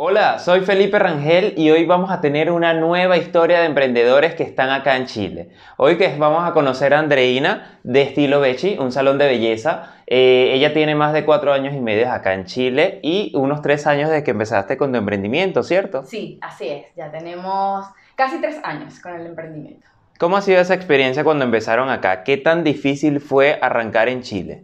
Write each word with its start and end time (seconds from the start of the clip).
Hola, 0.00 0.38
soy 0.38 0.60
Felipe 0.60 0.96
Rangel 0.96 1.54
y 1.56 1.72
hoy 1.72 1.84
vamos 1.84 2.12
a 2.12 2.20
tener 2.20 2.52
una 2.52 2.72
nueva 2.72 3.16
historia 3.16 3.58
de 3.58 3.66
emprendedores 3.66 4.36
que 4.36 4.44
están 4.44 4.70
acá 4.70 4.96
en 4.96 5.06
Chile. 5.06 5.50
Hoy 5.76 5.98
que 5.98 6.16
vamos 6.16 6.48
a 6.48 6.52
conocer 6.52 6.94
a 6.94 7.00
Andreina 7.00 7.80
de 7.82 8.02
Estilo 8.02 8.38
Bechi, 8.38 8.76
un 8.78 8.92
salón 8.92 9.18
de 9.18 9.26
belleza. 9.26 9.96
Eh, 10.06 10.52
ella 10.54 10.72
tiene 10.72 10.94
más 10.94 11.12
de 11.12 11.24
cuatro 11.24 11.52
años 11.52 11.74
y 11.74 11.80
medio 11.80 12.08
acá 12.12 12.34
en 12.34 12.44
Chile 12.44 13.00
y 13.02 13.32
unos 13.34 13.60
tres 13.60 13.88
años 13.88 14.08
desde 14.08 14.22
que 14.22 14.30
empezaste 14.30 14.76
con 14.76 14.92
tu 14.92 14.98
emprendimiento, 14.98 15.64
¿cierto? 15.64 16.04
Sí, 16.04 16.38
así 16.42 16.68
es. 16.68 16.94
Ya 16.94 17.10
tenemos 17.10 17.84
casi 18.14 18.40
tres 18.40 18.60
años 18.62 19.00
con 19.00 19.14
el 19.16 19.26
emprendimiento. 19.26 19.88
¿Cómo 20.20 20.36
ha 20.36 20.42
sido 20.42 20.60
esa 20.60 20.74
experiencia 20.74 21.24
cuando 21.24 21.44
empezaron 21.44 21.90
acá? 21.90 22.22
¿Qué 22.22 22.36
tan 22.36 22.62
difícil 22.62 23.18
fue 23.18 23.58
arrancar 23.60 24.08
en 24.08 24.22
Chile? 24.22 24.62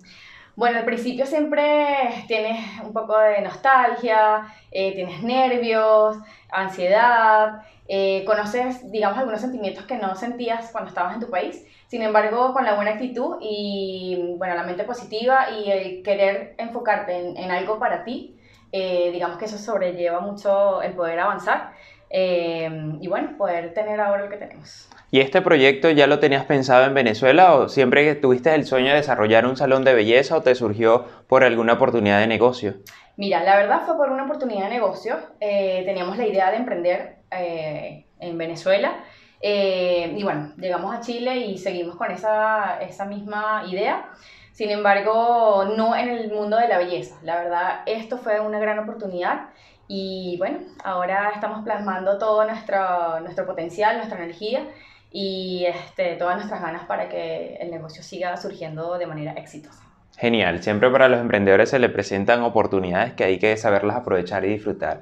Bueno, 0.56 0.78
al 0.78 0.84
principio 0.84 1.26
siempre 1.26 2.24
tienes 2.28 2.60
un 2.84 2.92
poco 2.92 3.18
de 3.18 3.40
nostalgia, 3.40 4.46
eh, 4.70 4.94
tienes 4.94 5.20
nervios, 5.22 6.16
ansiedad, 6.48 7.62
eh, 7.88 8.24
conoces, 8.24 8.88
digamos, 8.92 9.18
algunos 9.18 9.40
sentimientos 9.40 9.84
que 9.84 9.96
no 9.96 10.14
sentías 10.14 10.70
cuando 10.70 10.90
estabas 10.90 11.14
en 11.14 11.20
tu 11.20 11.28
país. 11.28 11.66
Sin 11.88 12.02
embargo, 12.02 12.52
con 12.52 12.64
la 12.64 12.74
buena 12.76 12.92
actitud 12.92 13.38
y, 13.40 14.36
bueno, 14.38 14.54
la 14.54 14.62
mente 14.62 14.84
positiva 14.84 15.50
y 15.50 15.70
el 15.72 16.02
querer 16.04 16.54
enfocarte 16.58 17.16
en, 17.36 17.50
algo 17.50 17.80
para 17.80 18.04
ti, 18.04 18.38
eh, 18.70 19.10
digamos 19.12 19.38
que 19.38 19.46
eso 19.46 19.58
sobrelleva 19.58 20.20
mucho 20.20 20.82
el 20.82 20.92
poder 20.92 21.18
avanzar 21.18 21.72
y, 22.10 23.08
bueno, 23.08 23.36
poder 23.36 23.74
tener 23.74 24.00
ahora 24.00 24.24
lo 24.24 24.30
que 24.30 24.36
tenemos. 24.36 24.88
¿Y 25.10 25.20
este 25.20 25.42
proyecto 25.42 25.90
ya 25.90 26.06
lo 26.06 26.18
tenías 26.18 26.44
pensado 26.44 26.84
en 26.84 26.94
Venezuela 26.94 27.54
o 27.54 27.68
siempre 27.68 28.14
tuviste 28.16 28.54
el 28.54 28.64
sueño 28.64 28.90
de 28.90 28.96
desarrollar 28.96 29.46
un 29.46 29.56
salón 29.56 29.84
de 29.84 29.94
belleza 29.94 30.36
o 30.36 30.42
te 30.42 30.54
surgió 30.54 31.04
por 31.28 31.44
alguna 31.44 31.74
oportunidad 31.74 32.20
de 32.20 32.26
negocio? 32.26 32.74
Mira, 33.16 33.42
la 33.44 33.56
verdad 33.56 33.82
fue 33.86 33.96
por 33.96 34.10
una 34.10 34.24
oportunidad 34.24 34.64
de 34.64 34.70
negocio. 34.70 35.16
Eh, 35.40 35.82
teníamos 35.84 36.16
la 36.16 36.26
idea 36.26 36.50
de 36.50 36.56
emprender 36.56 37.18
eh, 37.30 38.06
en 38.18 38.36
Venezuela. 38.38 39.04
Eh, 39.40 40.14
y 40.16 40.22
bueno, 40.24 40.52
llegamos 40.56 40.94
a 40.94 41.00
Chile 41.00 41.36
y 41.36 41.58
seguimos 41.58 41.96
con 41.96 42.10
esa, 42.10 42.80
esa 42.80 43.04
misma 43.04 43.64
idea. 43.68 44.10
Sin 44.52 44.70
embargo, 44.70 45.64
no 45.76 45.94
en 45.94 46.08
el 46.08 46.32
mundo 46.32 46.56
de 46.56 46.66
la 46.66 46.78
belleza. 46.78 47.16
La 47.22 47.36
verdad, 47.36 47.80
esto 47.86 48.18
fue 48.18 48.40
una 48.40 48.58
gran 48.58 48.78
oportunidad 48.78 49.48
y 49.88 50.36
bueno, 50.38 50.58
ahora 50.82 51.30
estamos 51.34 51.64
plasmando 51.64 52.18
todo 52.18 52.44
nuestro, 52.44 53.20
nuestro 53.20 53.46
potencial, 53.46 53.96
nuestra 53.96 54.18
energía 54.18 54.66
y 55.10 55.64
este, 55.66 56.16
todas 56.16 56.36
nuestras 56.36 56.60
ganas 56.60 56.86
para 56.86 57.08
que 57.08 57.56
el 57.56 57.70
negocio 57.70 58.02
siga 58.02 58.36
surgiendo 58.36 58.98
de 58.98 59.06
manera 59.06 59.32
exitosa. 59.32 59.93
Genial, 60.16 60.62
siempre 60.62 60.90
para 60.90 61.08
los 61.08 61.20
emprendedores 61.20 61.70
se 61.70 61.80
le 61.80 61.88
presentan 61.88 62.42
oportunidades 62.42 63.14
que 63.14 63.24
hay 63.24 63.38
que 63.40 63.56
saberlas 63.56 63.96
aprovechar 63.96 64.44
y 64.44 64.48
disfrutar. 64.48 65.00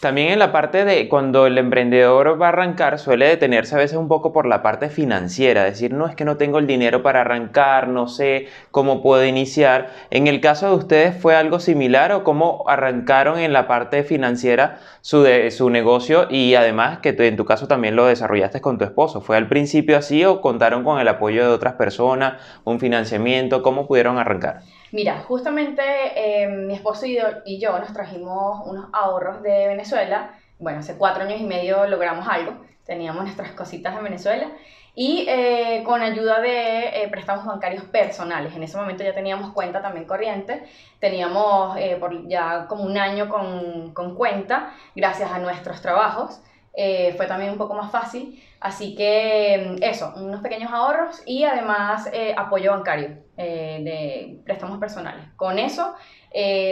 También 0.00 0.32
en 0.32 0.38
la 0.38 0.52
parte 0.52 0.86
de 0.86 1.06
cuando 1.10 1.46
el 1.46 1.58
emprendedor 1.58 2.40
va 2.40 2.46
a 2.46 2.48
arrancar 2.48 2.98
suele 2.98 3.28
detenerse 3.28 3.74
a 3.74 3.78
veces 3.78 3.98
un 3.98 4.08
poco 4.08 4.32
por 4.32 4.46
la 4.46 4.62
parte 4.62 4.88
financiera, 4.88 5.64
decir, 5.64 5.92
no 5.92 6.06
es 6.06 6.16
que 6.16 6.24
no 6.24 6.38
tengo 6.38 6.58
el 6.58 6.66
dinero 6.66 7.02
para 7.02 7.20
arrancar, 7.20 7.88
no 7.88 8.08
sé 8.08 8.48
cómo 8.70 9.02
puedo 9.02 9.26
iniciar. 9.26 9.90
En 10.08 10.28
el 10.28 10.40
caso 10.40 10.70
de 10.70 10.76
ustedes 10.76 11.14
fue 11.14 11.36
algo 11.36 11.60
similar 11.60 12.12
o 12.12 12.24
cómo 12.24 12.64
arrancaron 12.66 13.38
en 13.38 13.52
la 13.52 13.68
parte 13.68 14.02
financiera 14.02 14.78
su, 15.02 15.22
de, 15.22 15.50
su 15.50 15.68
negocio 15.68 16.26
y 16.30 16.54
además 16.54 17.00
que 17.00 17.10
en 17.10 17.36
tu 17.36 17.44
caso 17.44 17.68
también 17.68 17.96
lo 17.96 18.06
desarrollaste 18.06 18.62
con 18.62 18.78
tu 18.78 18.84
esposo. 18.84 19.20
¿Fue 19.20 19.36
al 19.36 19.46
principio 19.46 19.98
así 19.98 20.24
o 20.24 20.40
contaron 20.40 20.84
con 20.84 20.98
el 21.00 21.08
apoyo 21.08 21.46
de 21.46 21.52
otras 21.52 21.74
personas, 21.74 22.40
un 22.64 22.80
financiamiento? 22.80 23.62
¿Cómo 23.62 23.86
pudieron 23.86 24.16
arrancar? 24.16 24.53
Mira, 24.92 25.20
justamente 25.20 25.82
eh, 26.14 26.48
mi 26.48 26.74
esposo 26.74 27.06
y 27.06 27.58
yo, 27.58 27.78
nos 27.78 27.92
trajimos 27.92 28.66
unos 28.66 28.86
ahorros 28.92 29.42
de 29.42 29.68
Venezuela. 29.68 30.34
Bueno, 30.58 30.80
hace 30.80 30.96
cuatro 30.96 31.24
años 31.24 31.40
y 31.40 31.44
medio 31.44 31.86
logramos 31.86 32.26
algo. 32.28 32.54
Teníamos 32.84 33.24
nuestras 33.24 33.52
cositas 33.52 33.96
en 33.96 34.04
Venezuela. 34.04 34.48
Y 34.96 35.26
eh, 35.28 35.82
con 35.84 36.02
ayuda 36.02 36.40
de 36.40 37.02
eh, 37.02 37.08
préstamos 37.10 37.44
bancarios 37.44 37.82
personales. 37.84 38.54
En 38.54 38.62
ese 38.62 38.76
momento 38.76 39.02
ya 39.02 39.12
teníamos 39.12 39.52
cuenta 39.52 39.82
también 39.82 40.06
corriente. 40.06 40.64
Teníamos 41.00 41.76
por 41.98 42.28
ya 42.28 42.66
como 42.68 42.84
un 42.84 42.96
año 42.96 43.28
con, 43.28 43.92
con 43.92 44.14
cuenta, 44.14 44.72
gracias 44.94 45.32
a 45.32 45.38
nuestros 45.38 45.80
trabajos. 45.82 46.40
Eh, 46.76 47.14
fue 47.16 47.26
también 47.26 47.52
un 47.52 47.58
poco 47.58 47.74
más 47.74 47.90
fácil. 47.90 48.42
Así 48.60 48.94
que 48.94 49.76
mm, 49.78 49.82
eso, 49.82 50.12
unos 50.16 50.40
pequeños 50.40 50.72
ahorros 50.72 51.22
y 51.24 51.44
además 51.44 52.08
eh, 52.12 52.34
apoyo 52.36 52.72
bancario 52.72 53.18
eh, 53.36 53.80
de 53.82 54.42
préstamos 54.44 54.78
personales. 54.78 55.24
Con 55.36 55.58
eso 55.58 55.94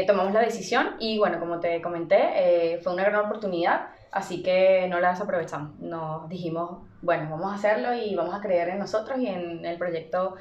tomamos 0.06 0.34
la 0.34 0.40
decisión 0.40 0.96
y 0.98 1.18
bueno, 1.18 1.38
como 1.38 1.60
te 1.60 1.80
comenté, 1.80 2.78
fue 2.82 2.92
una 2.92 3.04
gran 3.04 3.26
oportunidad, 3.26 3.90
así 4.10 4.42
que 4.42 4.88
no 4.88 4.98
la 4.98 5.10
desaprovechamos. 5.10 5.78
Nos 5.78 6.28
dijimos, 6.28 6.80
bueno, 7.00 7.28
vamos 7.30 7.52
a 7.52 7.54
hacerlo 7.54 7.94
y 7.94 8.14
vamos 8.16 8.34
a 8.34 8.40
creer 8.40 8.70
en 8.70 8.80
nosotros 8.80 9.20
y 9.20 9.28
en 9.28 9.64
el 9.64 9.78
proyecto 9.78 10.34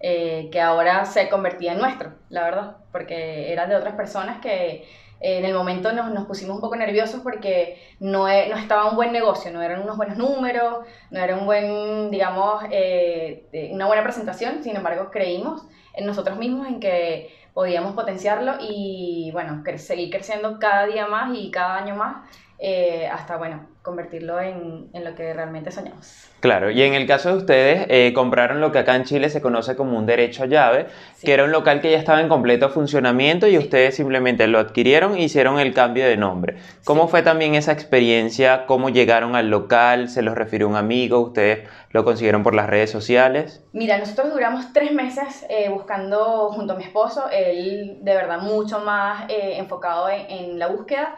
que 0.00 0.60
ahora 0.62 1.04
se 1.06 1.28
convertía 1.28 1.72
en 1.72 1.78
nuestro, 1.78 2.12
la 2.28 2.44
verdad, 2.44 2.76
porque 2.92 3.52
era 3.52 3.66
de 3.66 3.74
otras 3.74 3.94
personas 3.94 4.38
que 4.40 4.86
en 5.20 5.44
el 5.44 5.54
momento 5.54 5.92
nos, 5.92 6.12
nos, 6.12 6.26
pusimos 6.26 6.56
un 6.56 6.60
poco 6.60 6.76
nerviosos 6.76 7.20
porque 7.20 7.80
no, 8.00 8.28
e, 8.28 8.48
no, 8.48 8.56
estaba 8.56 8.90
un 8.90 8.96
buen 8.96 9.12
negocio, 9.12 9.50
no 9.50 9.62
eran 9.62 9.82
unos 9.82 9.96
buenos 9.96 10.16
números, 10.16 10.86
no 11.10 11.20
era 11.20 11.36
un 11.36 11.46
buen, 11.46 12.10
digamos, 12.10 12.62
eh, 12.70 13.70
una 13.72 13.86
buena 13.86 14.02
presentación, 14.02 14.62
sin 14.62 14.76
embargo 14.76 15.10
creímos 15.10 15.66
en 15.94 16.06
nosotros 16.06 16.38
mismos, 16.38 16.68
en 16.68 16.80
que 16.80 17.34
podíamos 17.52 17.94
potenciarlo 17.94 18.54
y, 18.60 19.30
bueno, 19.32 19.64
seguir 19.78 20.10
creciendo 20.10 20.58
cada 20.60 20.86
día 20.86 21.08
más 21.08 21.36
y 21.36 21.50
cada 21.50 21.76
año 21.76 21.96
más 21.96 22.24
eh, 22.60 23.08
hasta, 23.08 23.36
bueno, 23.36 23.66
convertirlo 23.88 24.38
en, 24.38 24.90
en, 24.92 25.02
lo 25.02 25.14
que 25.14 25.32
realmente 25.32 25.70
soñamos. 25.70 26.28
Claro, 26.40 26.70
y 26.70 26.82
en 26.82 26.92
el 26.92 27.06
caso 27.06 27.30
de 27.30 27.38
ustedes, 27.38 27.86
eh, 27.88 28.12
compraron 28.14 28.60
lo 28.60 28.70
que 28.70 28.78
acá 28.78 28.94
en 28.94 29.04
Chile 29.04 29.30
se 29.30 29.40
conoce 29.40 29.76
como 29.76 29.96
un 29.96 30.04
derecho 30.04 30.42
a 30.42 30.46
llave, 30.46 30.86
que 31.22 31.32
era 31.32 31.44
un 31.44 31.52
local 31.52 31.80
que 31.80 31.90
ya 31.90 31.96
estaba 31.96 32.20
en 32.20 32.28
completo 32.28 32.68
funcionamiento 32.68 33.48
y 33.48 33.56
ustedes 33.56 33.96
simplemente 33.96 34.46
lo 34.46 34.58
adquirieron 34.58 35.16
e 35.16 35.22
hicieron 35.22 35.58
el 35.58 35.72
cambio 35.72 36.06
de 36.06 36.18
nombre. 36.18 36.58
¿Cómo 36.84 37.08
fue 37.08 37.22
también 37.22 37.54
esa 37.54 37.72
experiencia? 37.72 38.66
¿Cómo 38.66 38.90
llegaron 38.90 39.34
al 39.34 39.48
local? 39.48 40.10
¿Se 40.10 40.20
los 40.20 40.34
refirió 40.34 40.68
un 40.68 40.76
amigo? 40.76 41.18
¿Ustedes 41.20 41.66
lo 41.90 42.04
consiguieron 42.04 42.42
por 42.42 42.54
las 42.54 42.68
redes 42.68 42.90
sociales? 42.90 43.64
Mira, 43.72 43.96
nosotros 43.96 44.30
duramos 44.30 44.72
tres 44.74 44.92
meses 44.92 45.46
eh, 45.48 45.70
buscando 45.70 46.50
junto 46.50 46.74
a 46.74 46.76
mi 46.76 46.84
esposo, 46.84 47.24
él 47.32 47.98
de 48.02 48.14
verdad 48.14 48.40
mucho 48.42 48.80
más 48.80 49.24
enfocado 49.28 50.10
en, 50.10 50.30
en 50.30 50.58
la 50.58 50.66
búsqueda. 50.66 51.16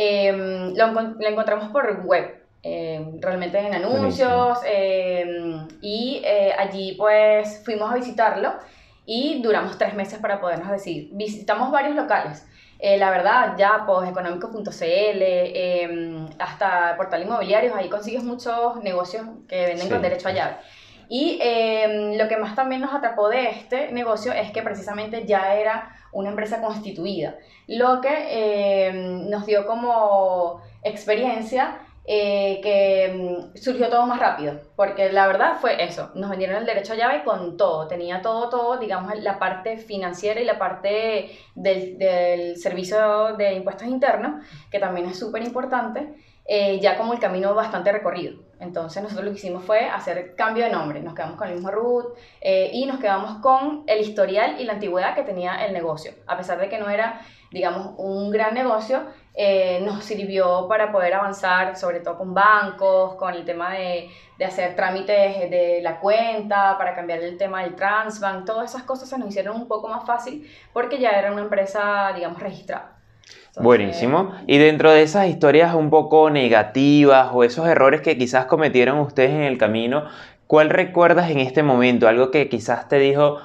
Em, 0.00 0.76
lo, 0.76 1.28
encontramos 1.28 1.70
por 1.70 2.06
web, 2.06 2.40
em, 2.62 3.20
realmente 3.20 3.58
en 3.58 3.74
anuncios, 3.74 4.60
em, 4.64 5.66
y 5.80 6.22
eh, 6.24 6.52
allí 6.56 6.94
pues 6.96 7.62
fuimos 7.64 7.90
a 7.90 7.96
visitarlo 7.96 8.52
y 9.04 9.42
duramos 9.42 9.76
tres 9.76 9.94
meses 9.94 10.20
para 10.20 10.40
podernos 10.40 10.70
decir, 10.70 11.08
visitamos 11.14 11.72
varios 11.72 11.96
locales. 11.96 12.46
Eh, 12.78 12.96
la 12.96 13.10
verdad, 13.10 13.56
ya 13.58 13.82
pues 13.88 14.08
económico.cl, 14.08 14.62
hasta 16.38 16.96
portal 16.96 17.22
inmobiliarios, 17.24 17.74
ahí 17.74 17.88
consigues 17.88 18.22
muchos 18.22 18.76
negocios 18.84 19.26
que 19.48 19.66
venden 19.66 19.88
con 19.88 20.00
derecho 20.00 20.28
a 20.28 20.32
llave. 20.32 20.56
Y 21.08 21.40
lo 22.16 22.28
que 22.28 22.36
más 22.36 22.54
también 22.54 22.82
nos 22.82 22.94
atrapó 22.94 23.28
de 23.28 23.50
este 23.50 23.90
negocio 23.90 24.32
es 24.32 24.52
que 24.52 24.62
precisamente 24.62 25.26
ya 25.26 25.54
era 25.54 25.97
una 26.12 26.30
empresa 26.30 26.60
constituida, 26.60 27.36
lo 27.66 28.00
que 28.00 28.08
eh, 28.10 28.92
nos 29.28 29.46
dio 29.46 29.66
como 29.66 30.60
experiencia 30.82 31.78
eh, 32.10 32.60
que 32.62 33.12
mm, 33.12 33.58
surgió 33.58 33.90
todo 33.90 34.06
más 34.06 34.18
rápido, 34.18 34.58
porque 34.76 35.12
la 35.12 35.26
verdad 35.26 35.58
fue 35.60 35.84
eso, 35.84 36.10
nos 36.14 36.30
vendieron 36.30 36.56
el 36.56 36.64
derecho 36.64 36.94
a 36.94 36.96
llave 36.96 37.22
con 37.22 37.58
todo, 37.58 37.86
tenía 37.86 38.22
todo, 38.22 38.48
todo, 38.48 38.78
digamos, 38.78 39.14
la 39.18 39.38
parte 39.38 39.76
financiera 39.76 40.40
y 40.40 40.46
la 40.46 40.58
parte 40.58 41.30
del, 41.54 41.98
del 41.98 42.56
servicio 42.56 43.36
de 43.36 43.52
impuestos 43.52 43.86
internos, 43.86 44.42
que 44.70 44.78
también 44.78 45.06
es 45.06 45.18
súper 45.18 45.42
importante, 45.42 46.14
eh, 46.50 46.80
ya 46.80 46.96
como 46.96 47.12
el 47.12 47.18
camino 47.18 47.54
bastante 47.54 47.92
recorrido. 47.92 48.38
Entonces 48.58 49.02
nosotros 49.02 49.26
lo 49.26 49.32
que 49.32 49.36
hicimos 49.36 49.64
fue 49.64 49.80
hacer 49.80 50.34
cambio 50.34 50.64
de 50.64 50.70
nombre, 50.70 51.02
nos 51.02 51.14
quedamos 51.14 51.36
con 51.36 51.46
el 51.46 51.56
mismo 51.56 51.70
root 51.70 52.16
eh, 52.40 52.70
y 52.72 52.86
nos 52.86 53.00
quedamos 53.00 53.42
con 53.42 53.84
el 53.86 54.00
historial 54.00 54.58
y 54.58 54.64
la 54.64 54.72
antigüedad 54.72 55.14
que 55.14 55.24
tenía 55.24 55.66
el 55.66 55.74
negocio. 55.74 56.12
A 56.26 56.38
pesar 56.38 56.58
de 56.58 56.70
que 56.70 56.78
no 56.78 56.88
era, 56.88 57.20
digamos, 57.52 57.92
un 57.98 58.30
gran 58.30 58.54
negocio, 58.54 59.02
eh, 59.40 59.78
nos 59.84 60.02
sirvió 60.02 60.66
para 60.66 60.90
poder 60.90 61.14
avanzar, 61.14 61.76
sobre 61.76 62.00
todo 62.00 62.18
con 62.18 62.34
bancos, 62.34 63.14
con 63.14 63.32
el 63.34 63.44
tema 63.44 63.72
de, 63.72 64.10
de, 64.36 64.44
hacer 64.44 64.74
trámites 64.74 65.48
de 65.48 65.78
la 65.80 66.00
cuenta, 66.00 66.76
para 66.76 66.92
cambiar 66.92 67.20
el 67.20 67.36
tema 67.36 67.62
del 67.62 67.76
Transbank, 67.76 68.44
todas 68.44 68.70
esas 68.70 68.82
cosas 68.82 69.08
se 69.08 69.16
nos 69.16 69.28
hicieron 69.28 69.54
un 69.54 69.68
poco 69.68 69.86
más 69.86 70.04
fácil 70.04 70.50
porque 70.72 70.98
ya 70.98 71.10
era 71.10 71.30
una 71.30 71.42
empresa, 71.42 72.10
digamos, 72.16 72.40
registrada. 72.40 72.96
Buenísimo. 73.60 74.32
Y 74.48 74.58
dentro 74.58 74.90
de 74.90 75.02
esas 75.02 75.28
historias 75.28 75.72
un 75.72 75.88
poco 75.88 76.30
negativas 76.30 77.30
o 77.32 77.44
esos 77.44 77.68
errores 77.68 78.00
que 78.00 78.18
quizás 78.18 78.46
cometieron 78.46 78.98
ustedes 78.98 79.30
en 79.30 79.42
el 79.42 79.56
camino, 79.56 80.06
¿cuál 80.48 80.68
recuerdas 80.68 81.30
en 81.30 81.38
este 81.38 81.62
momento? 81.62 82.08
Algo 82.08 82.32
que 82.32 82.48
quizás 82.48 82.88
te 82.88 82.98
dijo, 82.98 83.38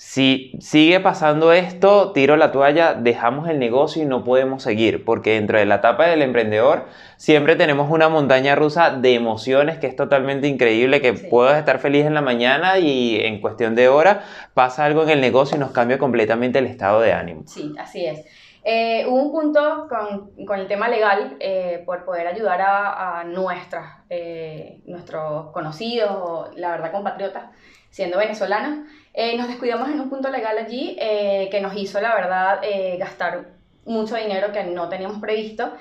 si 0.00 0.52
sigue 0.60 0.98
pasando 0.98 1.52
esto, 1.52 2.12
tiro 2.12 2.38
la 2.38 2.52
toalla, 2.52 2.94
dejamos 2.94 3.50
el 3.50 3.58
negocio 3.58 4.02
y 4.02 4.06
no 4.06 4.24
podemos 4.24 4.62
seguir, 4.62 5.04
porque 5.04 5.34
dentro 5.34 5.58
de 5.58 5.66
la 5.66 5.74
etapa 5.74 6.06
del 6.06 6.22
emprendedor 6.22 6.86
siempre 7.18 7.54
tenemos 7.54 7.90
una 7.90 8.08
montaña 8.08 8.54
rusa 8.54 8.92
de 8.92 9.12
emociones 9.12 9.76
que 9.76 9.86
es 9.86 9.96
totalmente 9.96 10.48
increíble, 10.48 11.02
que 11.02 11.12
puedo 11.12 11.54
estar 11.54 11.80
feliz 11.80 12.06
en 12.06 12.14
la 12.14 12.22
mañana 12.22 12.78
y 12.78 13.20
en 13.20 13.42
cuestión 13.42 13.74
de 13.74 13.90
horas 13.90 14.24
pasa 14.54 14.86
algo 14.86 15.02
en 15.02 15.10
el 15.10 15.20
negocio 15.20 15.58
y 15.58 15.60
nos 15.60 15.72
cambia 15.72 15.98
completamente 15.98 16.60
el 16.60 16.66
estado 16.66 17.02
de 17.02 17.12
ánimo. 17.12 17.42
Sí, 17.44 17.74
así 17.78 18.06
es. 18.06 18.24
Eh, 18.64 19.04
hubo 19.06 19.22
un 19.22 19.32
punto 19.32 19.86
con, 19.90 20.46
con 20.46 20.60
el 20.60 20.66
tema 20.66 20.88
legal 20.88 21.36
eh, 21.40 21.82
por 21.84 22.06
poder 22.06 22.26
ayudar 22.26 22.62
a, 22.62 23.20
a 23.20 23.24
nuestras, 23.24 23.98
eh, 24.08 24.80
nuestros 24.86 25.50
conocidos, 25.52 26.56
la 26.56 26.70
verdad 26.70 26.90
compatriotas, 26.90 27.50
siendo 27.90 28.18
venezolanos, 28.18 28.86
eh, 29.12 29.36
nos 29.36 29.48
descuidamos 29.48 29.88
en 29.88 30.00
un 30.00 30.08
punto 30.08 30.30
legal 30.30 30.56
allí 30.58 30.96
eh, 31.00 31.48
que 31.50 31.60
nos 31.60 31.76
hizo, 31.76 32.00
la 32.00 32.14
verdad, 32.14 32.60
eh, 32.62 32.96
gastar 32.98 33.48
mucho 33.84 34.14
dinero 34.16 34.52
que 34.52 34.64
no 34.64 34.88
teníamos 34.88 35.20
previsto. 35.20 35.72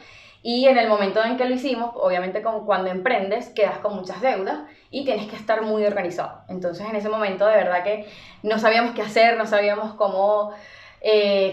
Y 0.42 0.68
en 0.68 0.78
el 0.78 0.88
momento 0.88 1.24
en 1.24 1.38
que 1.38 1.46
lo 1.46 1.54
hicimos, 1.54 1.92
obviamente 1.96 2.42
como 2.42 2.66
cuando 2.66 2.90
emprendes, 2.90 3.50
quedas 3.50 3.78
con 3.80 3.96
muchas 3.96 4.22
deudas 4.22 4.60
y 4.90 5.04
tienes 5.04 5.28
que 5.28 5.36
estar 5.36 5.62
muy 5.62 5.86
organizado. 5.86 6.42
Entonces 6.48 6.88
en 6.88 6.96
ese 6.96 7.10
momento 7.10 7.46
de 7.46 7.58
verdad 7.58 7.84
que 7.84 8.08
no 8.42 8.58
sabíamos 8.58 8.96
qué 8.96 9.02
hacer, 9.02 9.38
no 9.38 9.46
sabíamos 9.46 9.96
cómo, 9.96 10.54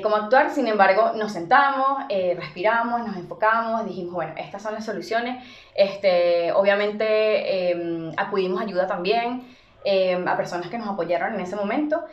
cómo 0.05 0.17
actuar, 0.17 0.51
sin 0.51 0.69
embargo 0.69 1.15
nos 1.17 1.33
sentamos, 1.33 2.05
respiramos, 2.37 3.05
nos 3.05 3.17
enfocamos, 3.17 3.85
dijimos, 3.87 4.15
bueno, 4.15 4.35
estas 4.37 4.63
son 4.63 4.75
las 4.75 4.85
soluciones. 4.85 5.45
Este, 5.75 6.53
obviamente 6.53 7.73
em, 7.73 8.13
acudimos 8.17 8.63
ayuda 8.63 8.87
también. 8.87 9.43
Em, 9.89 10.27
a 10.27 10.37
personas 10.37 10.69
que 10.69 10.79
nos 10.79 10.89
apoyaron 10.89 11.35
en 11.35 11.41
ese 11.41 11.55
momento. 11.55 12.05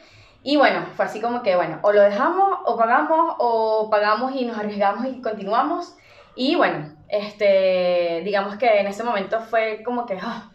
Y 0.43 0.57
bueno, 0.57 0.85
fue 0.95 1.05
así 1.05 1.19
como 1.19 1.41
que, 1.41 1.55
bueno, 1.55 1.79
o 1.81 1.91
lo 1.91 2.01
dejamos, 2.01 2.59
o 2.65 2.77
pagamos, 2.77 3.35
o 3.39 3.89
pagamos 3.89 4.35
y 4.35 4.45
nos 4.45 4.59
arriesgamos 4.59 5.07
y 5.07 5.21
continuamos. 5.21 5.95
Y 6.35 6.53
bueno, 6.53 6.93
este, 7.09 8.21
digamos 8.23 8.57
que 8.57 8.79
en 8.79 8.85
ese 8.85 9.03
momento 9.03 9.39
fue 9.39 9.81
como 9.83 10.05
que, 10.05 10.19
ah, 10.21 10.51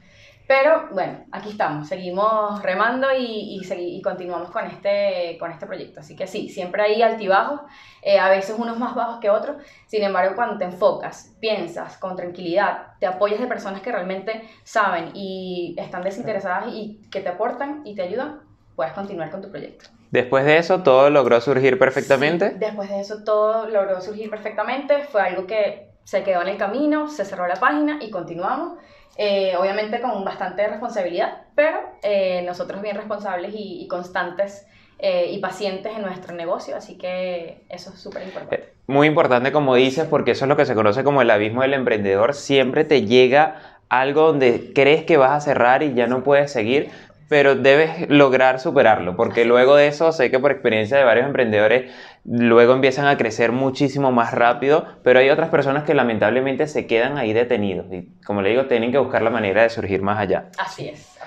pero 0.49 0.89
bueno, 0.93 1.27
aquí 1.31 1.51
estamos, 1.51 1.87
seguimos 1.89 2.63
remando 2.63 3.07
y, 3.15 3.61
y, 3.61 4.01
continuamos 4.01 4.51
con 4.51 4.65
este, 4.65 5.37
con 5.39 5.53
este 5.53 5.67
proyecto. 5.67 6.01
Así 6.01 6.17
que 6.17 6.27
sí, 6.27 6.49
siempre 6.49 6.83
hay 6.83 7.03
altibajos, 7.03 7.61
eh, 8.01 8.19
a 8.19 8.31
veces 8.31 8.57
unos 8.59 8.79
más 8.79 8.95
bajos 8.95 9.21
que 9.21 9.29
otros. 9.29 9.59
Sin 9.87 10.03
embargo, 10.03 10.35
cuando 10.35 10.57
te 10.57 10.65
enfocas, 10.65 11.37
piensas 11.39 11.99
con 11.99 12.17
tranquilidad, 12.17 12.95
te 12.99 13.05
apoyas 13.05 13.41
de 13.41 13.47
personas 13.47 13.83
que 13.83 13.93
realmente 13.93 14.43
saben 14.65 15.11
y 15.13 15.77
están 15.77 16.03
desinteresadas 16.03 16.73
y 16.73 17.03
que 17.11 17.21
te 17.21 17.29
aportan 17.29 17.83
y 17.85 17.95
te 17.95 18.01
ayudan, 18.01 18.41
puedes 18.75 18.95
continuar 18.95 19.31
con 19.31 19.43
tu 19.43 19.51
proyecto. 19.51 19.91
Después 20.11 20.47
de 20.47 20.57
eso, 20.57 20.83
todo 20.83 21.11
logró 21.11 21.43
surgir 21.43 21.79
perfectamente. 21.79 22.55
después 22.59 22.89
de 22.89 23.01
eso, 23.01 23.23
todo 23.23 23.69
logró 23.69 24.01
surgir 24.01 24.31
perfectamente. 24.31 25.05
Fue 25.05 25.21
algo 25.21 25.47
que 25.47 25.88
se 26.09 26.23
quedó 26.23 26.41
en 26.41 26.49
el 26.49 26.57
camino, 26.57 27.11
se 27.11 27.27
cerró 27.27 27.47
la 27.47 27.57
página 27.57 27.99
y 28.01 28.09
continuamos. 28.09 28.79
Eh, 29.19 29.55
obviamente 29.59 30.01
con 30.01 30.25
bastante 30.25 30.67
responsabilidad, 30.67 31.43
pero 31.55 31.81
eh, 32.03 32.41
nosotros 32.47 32.81
bien 32.81 32.97
responsables 32.97 33.53
y, 33.55 33.87
constantes 33.89 34.67
eh, 34.99 35.27
y 35.31 35.39
pacientes 35.39 35.95
en 35.95 36.01
nuestro 36.01 36.35
negocio, 36.35 36.77
así 36.77 36.97
que 36.97 37.63
eso 37.69 37.91
es 37.91 38.01
súper 38.01 38.23
importante. 38.23 38.73
Muy 38.87 39.07
importante 39.07 39.53
como 39.53 39.75
dices, 39.75 40.07
porque 40.09 40.31
eso 40.31 40.47
es 40.47 40.49
lo 40.49 40.57
que 40.57 40.65
se 40.65 40.75
conoce 40.75 41.05
como 41.05 41.21
el 41.21 41.31
abismo 41.31 41.61
del 41.61 41.75
emprendedor, 41.75 42.33
siempre 42.33 42.85
te 42.85 43.05
llega 43.05 43.81
algo 43.91 44.29
donde 44.29 44.73
crees 44.75 45.05
que 45.05 45.19
vas 45.19 45.33
a 45.33 45.41
cerrar 45.41 45.83
y 45.83 45.93
ya 45.93 46.07
no 46.07 46.23
puedes 46.23 46.51
seguir, 46.51 46.91
pero 47.29 47.55
debes 47.55 48.09
lograr 48.09 48.59
superarlo, 48.59 49.17
porque 49.17 49.45
luego 49.45 49.77
de 49.77 49.87
eso, 49.87 50.13
sé 50.13 50.31
que 50.31 50.39
por 50.39 50.51
experiencia 50.51 50.97
de 50.97 51.05
varios 51.05 51.27
emprendedores, 51.27 51.93
luego 52.25 52.73
empiezan 52.73 53.07
a 53.07 53.17
crecer 53.17 53.53
muchísimo 53.53 54.13
más 54.13 54.33
rápido, 54.33 54.87
pero 55.03 55.21
hay 55.21 55.31
otras 55.31 55.51
personas 55.51 55.85
que 55.85 55.95
lamentablemente 55.95 56.67
se 56.67 56.87
quedan 56.87 57.19
ahí 57.19 57.33
detenidos 57.33 57.93
y, 57.93 58.09
como 58.25 58.43
le 58.43 58.51
digo, 58.51 58.67
tienen 58.67 58.93
que 58.93 58.99
buscar 58.99 59.23
la 59.23 59.31
manera 59.31 59.63
de 59.63 59.69
surgir 59.69 60.03
más 60.03 60.19
allá. 60.19 60.47
Así 60.59 60.89
es. 60.89 61.18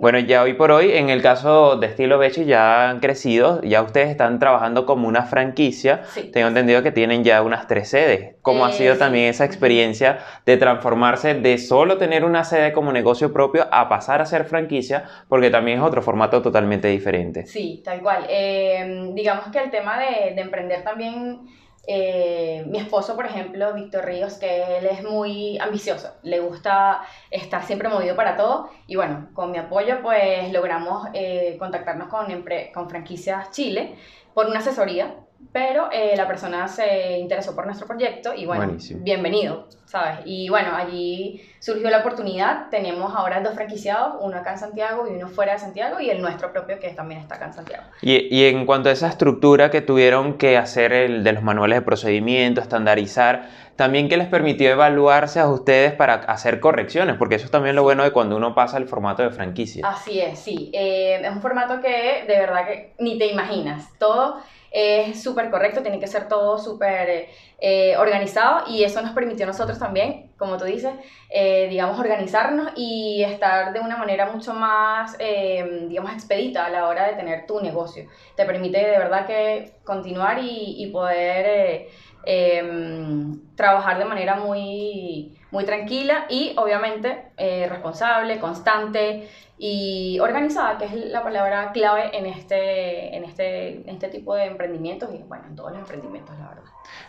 Bueno, 0.00 0.18
ya 0.18 0.40
hoy 0.40 0.54
por 0.54 0.70
hoy, 0.70 0.92
en 0.92 1.10
el 1.10 1.20
caso 1.20 1.76
de 1.76 1.88
Estilo 1.88 2.16
Bechi, 2.16 2.46
ya 2.46 2.88
han 2.88 3.00
crecido, 3.00 3.60
ya 3.60 3.82
ustedes 3.82 4.08
están 4.08 4.38
trabajando 4.38 4.86
como 4.86 5.06
una 5.06 5.24
franquicia. 5.24 6.04
Tengo 6.32 6.48
entendido 6.48 6.82
que 6.82 6.90
tienen 6.90 7.22
ya 7.22 7.42
unas 7.42 7.66
tres 7.66 7.90
sedes. 7.90 8.36
¿Cómo 8.40 8.64
ha 8.64 8.72
sido 8.72 8.94
eh, 8.94 8.96
también 8.96 9.26
esa 9.26 9.44
experiencia 9.44 10.20
de 10.46 10.56
transformarse 10.56 11.34
de 11.34 11.58
solo 11.58 11.98
tener 11.98 12.24
una 12.24 12.44
sede 12.44 12.72
como 12.72 12.92
negocio 12.92 13.30
propio 13.34 13.66
a 13.70 13.90
pasar 13.90 14.22
a 14.22 14.24
ser 14.24 14.46
franquicia? 14.46 15.04
Porque 15.28 15.50
también 15.50 15.80
es 15.80 15.84
otro 15.84 16.00
formato 16.00 16.40
totalmente 16.40 16.88
diferente. 16.88 17.44
Sí, 17.44 17.82
tal 17.84 18.00
cual. 18.00 18.24
Eh, 18.30 19.10
digamos 19.12 19.48
que 19.48 19.58
el 19.58 19.70
tema 19.70 19.98
de, 19.98 20.34
de 20.34 20.40
emprender 20.40 20.82
también 20.82 21.40
eh, 21.86 22.62
mi 22.68 22.78
esposo, 22.78 23.16
por 23.16 23.26
ejemplo, 23.26 23.72
Víctor 23.72 24.04
Ríos, 24.04 24.34
que 24.34 24.78
él 24.78 24.86
es 24.86 25.02
muy 25.02 25.58
ambicioso, 25.58 26.14
le 26.22 26.38
gusta 26.38 27.02
estar 27.30 27.64
siempre 27.64 27.88
movido 27.88 28.14
para 28.14 28.36
todo 28.36 28.70
y 28.90 28.96
bueno, 28.96 29.28
con 29.34 29.52
mi 29.52 29.58
apoyo 29.58 30.02
pues 30.02 30.52
logramos 30.52 31.06
eh, 31.14 31.54
contactarnos 31.60 32.08
con, 32.08 32.26
con 32.74 32.90
Franquicias 32.90 33.52
Chile 33.52 33.94
por 34.34 34.46
una 34.46 34.58
asesoría 34.58 35.14
pero 35.52 35.88
eh, 35.90 36.14
la 36.16 36.28
persona 36.28 36.68
se 36.68 37.18
interesó 37.18 37.56
por 37.56 37.66
nuestro 37.66 37.86
proyecto 37.86 38.32
y 38.34 38.46
bueno, 38.46 38.76
bienvenido, 38.96 39.66
¿sabes? 39.84 40.20
Y 40.24 40.48
bueno, 40.48 40.76
allí 40.76 41.42
surgió 41.58 41.90
la 41.90 42.00
oportunidad, 42.00 42.68
tenemos 42.70 43.12
ahora 43.16 43.40
dos 43.40 43.54
franquiciados, 43.54 44.16
uno 44.20 44.36
acá 44.36 44.52
en 44.52 44.58
Santiago 44.58 45.08
y 45.10 45.16
uno 45.16 45.28
fuera 45.28 45.54
de 45.54 45.58
Santiago 45.58 45.98
y 45.98 46.08
el 46.10 46.22
nuestro 46.22 46.52
propio 46.52 46.78
que 46.78 46.90
también 46.90 47.20
está 47.20 47.34
acá 47.34 47.46
en 47.46 47.54
Santiago. 47.54 47.82
Y, 48.00 48.32
y 48.32 48.44
en 48.44 48.64
cuanto 48.64 48.90
a 48.90 48.92
esa 48.92 49.08
estructura 49.08 49.70
que 49.70 49.80
tuvieron 49.80 50.34
que 50.34 50.56
hacer 50.56 50.92
el 50.92 51.24
de 51.24 51.32
los 51.32 51.42
manuales 51.42 51.80
de 51.80 51.82
procedimiento, 51.82 52.60
estandarizar, 52.60 53.48
también 53.80 54.10
que 54.10 54.18
les 54.18 54.28
permitió 54.28 54.68
evaluarse 54.68 55.40
a 55.40 55.48
ustedes 55.48 55.94
para 55.94 56.16
hacer 56.16 56.60
correcciones, 56.60 57.16
porque 57.16 57.36
eso 57.36 57.46
es 57.46 57.50
también 57.50 57.74
lo 57.74 57.82
bueno 57.82 58.04
de 58.04 58.10
cuando 58.10 58.36
uno 58.36 58.54
pasa 58.54 58.76
al 58.76 58.86
formato 58.86 59.22
de 59.22 59.30
franquicia. 59.30 59.88
Así 59.88 60.20
es, 60.20 60.38
sí, 60.38 60.70
eh, 60.74 61.18
es 61.24 61.30
un 61.30 61.40
formato 61.40 61.80
que 61.80 62.24
de 62.28 62.38
verdad 62.38 62.66
que 62.66 62.92
ni 62.98 63.16
te 63.16 63.28
imaginas, 63.28 63.88
todo 63.98 64.36
es 64.70 65.22
súper 65.22 65.50
correcto, 65.50 65.80
tiene 65.80 65.98
que 65.98 66.06
ser 66.06 66.28
todo 66.28 66.58
súper 66.58 67.28
eh, 67.58 67.96
organizado 67.96 68.64
y 68.68 68.84
eso 68.84 69.00
nos 69.00 69.12
permitió 69.12 69.44
a 69.44 69.48
nosotros 69.48 69.78
también, 69.78 70.30
como 70.36 70.58
tú 70.58 70.66
dices, 70.66 70.92
eh, 71.30 71.66
digamos, 71.68 71.98
organizarnos 71.98 72.72
y 72.76 73.22
estar 73.24 73.72
de 73.72 73.80
una 73.80 73.96
manera 73.96 74.30
mucho 74.30 74.52
más, 74.52 75.16
eh, 75.18 75.86
digamos, 75.88 76.12
expedita 76.12 76.66
a 76.66 76.70
la 76.70 76.86
hora 76.86 77.08
de 77.08 77.14
tener 77.14 77.46
tu 77.46 77.60
negocio. 77.60 78.08
Te 78.36 78.44
permite 78.44 78.78
de 78.78 78.98
verdad 78.98 79.26
que 79.26 79.72
continuar 79.84 80.38
y, 80.38 80.76
y 80.84 80.86
poder 80.92 81.88
em, 82.24 83.40
trabajar 83.54 83.98
de 83.98 84.04
manera 84.04 84.36
muy, 84.36 85.38
muy 85.50 85.64
tranquila 85.64 86.26
y 86.28 86.54
obviamente 86.56 87.32
responsable, 87.68 88.38
constante, 88.38 89.28
y 89.62 90.18
organizada, 90.20 90.78
que 90.78 90.86
es 90.86 90.94
la 90.94 91.22
palabra 91.22 91.70
clave 91.72 92.16
en 92.16 92.24
este, 92.24 93.14
en 93.14 93.24
este, 93.24 93.90
este 93.90 94.08
tipo 94.08 94.34
de 94.34 94.46
emprendimientos 94.46 95.10
y 95.12 95.18
bueno, 95.28 95.44
en 95.48 95.54
todos 95.54 95.72
los 95.72 95.80
emprendimientos, 95.80 96.34
la 96.38 96.48
verdad. 96.48 96.62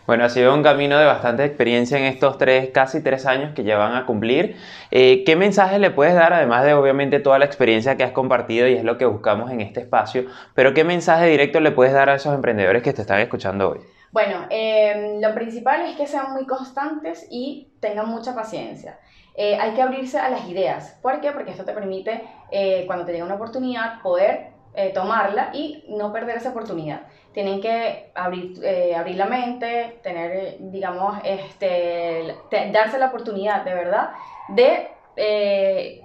Bueno, 0.05 0.25
ha 0.25 0.29
sido 0.29 0.53
un 0.53 0.61
camino 0.61 0.99
de 0.99 1.05
bastante 1.05 1.45
experiencia 1.45 1.97
en 1.97 2.03
estos 2.03 2.37
tres, 2.37 2.71
casi 2.73 3.01
tres 3.01 3.25
años 3.25 3.53
que 3.55 3.63
ya 3.63 3.77
van 3.77 3.95
a 3.95 4.05
cumplir. 4.05 4.57
Eh, 4.91 5.23
¿Qué 5.25 5.37
mensaje 5.37 5.79
le 5.79 5.91
puedes 5.91 6.13
dar, 6.13 6.33
además 6.33 6.65
de 6.65 6.73
obviamente 6.73 7.21
toda 7.21 7.39
la 7.39 7.45
experiencia 7.45 7.95
que 7.95 8.03
has 8.03 8.11
compartido 8.11 8.67
y 8.67 8.73
es 8.73 8.83
lo 8.83 8.97
que 8.97 9.05
buscamos 9.05 9.49
en 9.49 9.61
este 9.61 9.79
espacio, 9.79 10.25
pero 10.53 10.73
qué 10.73 10.83
mensaje 10.83 11.27
directo 11.27 11.61
le 11.61 11.71
puedes 11.71 11.93
dar 11.93 12.09
a 12.09 12.15
esos 12.15 12.35
emprendedores 12.35 12.83
que 12.83 12.91
te 12.91 13.01
están 13.01 13.21
escuchando 13.21 13.69
hoy? 13.69 13.79
Bueno, 14.11 14.45
eh, 14.49 15.19
lo 15.21 15.33
principal 15.33 15.85
es 15.85 15.95
que 15.95 16.07
sean 16.07 16.33
muy 16.33 16.45
constantes 16.45 17.27
y 17.29 17.71
tengan 17.79 18.09
mucha 18.09 18.35
paciencia. 18.35 18.99
Eh, 19.35 19.57
hay 19.59 19.71
que 19.71 19.81
abrirse 19.81 20.19
a 20.19 20.29
las 20.29 20.47
ideas. 20.47 20.99
¿Por 21.01 21.21
qué? 21.21 21.31
Porque 21.31 21.51
esto 21.51 21.63
te 21.63 21.73
permite, 21.73 22.21
eh, 22.51 22.83
cuando 22.85 23.05
te 23.05 23.13
llega 23.13 23.25
una 23.25 23.35
oportunidad, 23.35 24.01
poder 24.01 24.51
eh, 24.73 24.91
tomarla 24.93 25.51
y 25.53 25.85
no 25.87 26.11
perder 26.11 26.37
esa 26.37 26.49
oportunidad. 26.49 27.01
Tienen 27.33 27.61
que 27.61 28.11
abrir, 28.13 28.61
abrir 28.95 29.15
la 29.15 29.25
mente, 29.25 29.99
tener, 30.03 30.57
digamos, 30.59 31.17
este, 31.23 32.35
darse 32.73 32.97
la 32.97 33.07
oportunidad 33.07 33.63
de 33.63 33.73
verdad 33.73 34.11
de 34.49 34.89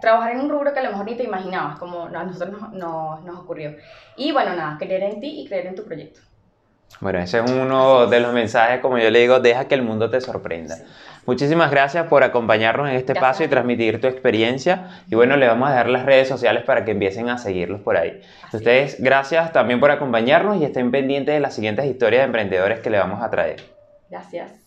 trabajar 0.00 0.32
en 0.32 0.40
un 0.40 0.50
rubro 0.50 0.72
que 0.72 0.80
a 0.80 0.82
lo 0.84 0.90
mejor 0.90 1.06
ni 1.06 1.16
te 1.16 1.25
imaginabas, 1.25 1.78
como 1.78 2.04
a 2.04 2.25
nosotros 2.25 2.72
nos, 2.72 3.25
nos 3.25 3.38
ocurrió. 3.40 3.75
Y 4.16 4.30
bueno, 4.30 4.54
nada, 4.54 4.76
creer 4.78 5.02
en 5.02 5.20
ti 5.20 5.40
y 5.40 5.48
creer 5.48 5.66
en 5.66 5.75
tu 5.75 5.84
proyecto. 5.84 6.20
Bueno, 7.00 7.19
ese 7.19 7.40
es 7.40 7.50
uno 7.50 8.07
de 8.07 8.21
los 8.21 8.33
mensajes, 8.33 8.81
como 8.81 8.99
yo 8.99 9.11
le 9.11 9.21
digo, 9.21 9.40
deja 9.40 9.66
que 9.66 9.75
el 9.75 9.83
mundo 9.83 10.09
te 10.09 10.21
sorprenda. 10.21 10.76
Muchísimas 11.26 11.73
gracias 11.73 12.07
por 12.07 12.23
acompañarnos 12.23 12.88
en 12.88 12.95
este 12.95 13.12
espacio 13.12 13.45
y 13.45 13.49
transmitir 13.49 14.00
tu 14.00 14.07
experiencia. 14.07 15.02
Y 15.11 15.16
bueno, 15.16 15.37
le 15.37 15.49
vamos 15.49 15.69
a 15.69 15.73
dejar 15.73 15.88
las 15.88 16.07
redes 16.07 16.28
sociales 16.28 16.62
para 16.62 16.85
que 16.85 16.93
empiecen 16.93 17.28
a 17.28 17.37
seguirlos 17.37 17.81
por 17.81 17.97
ahí. 17.97 18.21
Ustedes, 18.52 19.00
gracias 19.00 19.52
también 19.52 19.81
por 19.81 19.90
acompañarnos 19.90 20.57
y 20.59 20.64
estén 20.64 20.93
pendientes 20.93 21.35
de 21.35 21.40
las 21.40 21.55
siguientes 21.55 21.85
historias 21.87 22.21
de 22.21 22.26
emprendedores 22.26 22.78
que 22.78 22.90
le 22.90 22.99
vamos 22.99 23.23
a 23.23 23.31
traer. 23.31 23.61
Gracias. 24.09 24.65